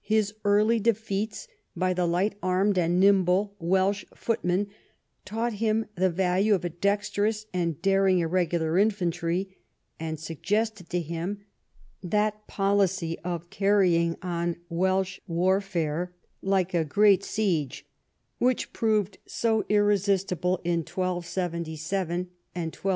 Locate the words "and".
2.76-2.98, 7.54-7.80, 10.00-10.18, 22.56-22.74